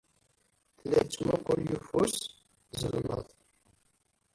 Tella 0.77 0.99
tettmuqqul 1.05 1.59
yeffus, 1.69 2.13
zelmeḍ. 2.79 3.25